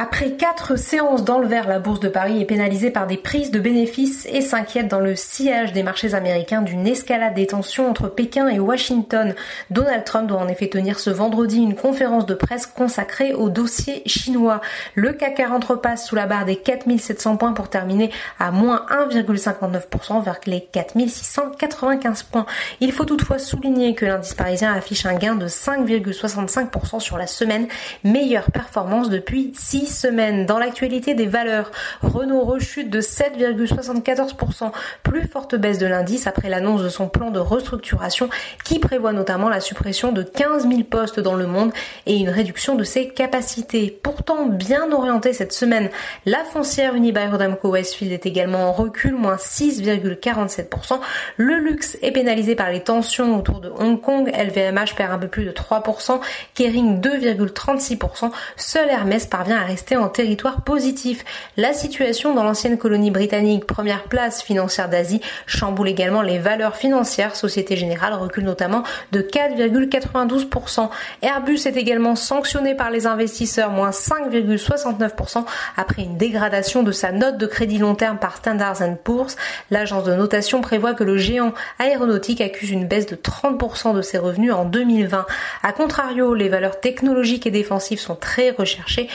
[0.00, 3.50] Après quatre séances dans le vert, la bourse de Paris est pénalisée par des prises
[3.50, 8.06] de bénéfices et s'inquiète dans le sillage des marchés américains d'une escalade des tensions entre
[8.06, 9.34] Pékin et Washington.
[9.70, 14.04] Donald Trump doit en effet tenir ce vendredi une conférence de presse consacrée au dossier
[14.06, 14.60] chinois.
[14.94, 20.22] Le CAC 40 repasse sous la barre des 4700 points pour terminer à moins 1,59%
[20.22, 22.46] vers les 4695 points.
[22.78, 27.66] Il faut toutefois souligner que l'indice parisien affiche un gain de 5,65% sur la semaine,
[28.04, 30.46] meilleure performance depuis 6 semaine.
[30.46, 31.70] Dans l'actualité des valeurs,
[32.02, 37.40] Renault rechute de 7,74%, plus forte baisse de l'indice après l'annonce de son plan de
[37.40, 38.28] restructuration
[38.64, 41.72] qui prévoit notamment la suppression de 15 000 postes dans le monde
[42.06, 43.98] et une réduction de ses capacités.
[44.02, 45.90] Pourtant bien orientée cette semaine,
[46.26, 51.00] la foncière Unibail-Rodamco Westfield est également en recul, moins 6,47%.
[51.36, 55.28] Le luxe est pénalisé par les tensions autour de Hong Kong, LVMH perd un peu
[55.28, 56.20] plus de 3%,
[56.54, 59.64] Kering 2,36%, seul Hermès parvient à
[59.96, 61.24] en territoire positif.
[61.56, 67.36] La situation dans l'ancienne colonie britannique, première place financière d'Asie, chamboule également les valeurs financières.
[67.36, 70.88] Société Générale recule notamment de 4,92%.
[71.22, 75.44] Airbus est également sanctionné par les investisseurs, moins 5,69%
[75.76, 79.36] après une dégradation de sa note de crédit long terme par Standard Poor's.
[79.70, 84.18] L'agence de notation prévoit que le géant aéronautique accuse une baisse de 30% de ses
[84.18, 85.26] revenus en 2020.
[85.62, 89.08] A contrario, les valeurs technologiques et défensives sont très recherchées.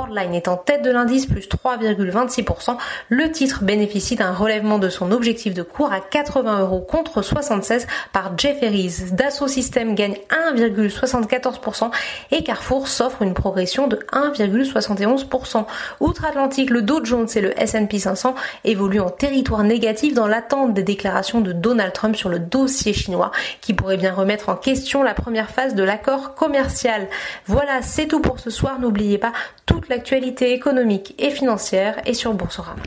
[0.00, 2.76] Worldline est en tête de l'indice plus 3,26%.
[3.10, 7.86] Le titre bénéficie d'un relèvement de son objectif de cours à 80 euros contre 76
[8.12, 9.12] par Jefferies.
[9.12, 10.16] Dassault Systèmes gagne
[10.54, 11.90] 1,74%
[12.30, 15.66] et Carrefour s'offre une progression de 1,71%.
[16.00, 20.82] Outre-Atlantique, le Dow Jones et le S&P 500 évoluent en territoire négatif dans l'attente des
[20.82, 25.12] déclarations de Donald Trump sur le dossier chinois qui pourrait bien remettre en question la
[25.12, 27.06] première phase de l'accord commercial.
[27.46, 28.78] Voilà, c'est tout pour ce soir.
[28.80, 29.32] N'oubliez pas
[29.66, 32.82] toute l'actualité économique et financière est sur Boursorama.